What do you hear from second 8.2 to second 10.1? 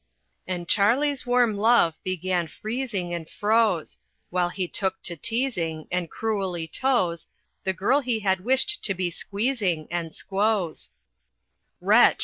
had wished to be squeezing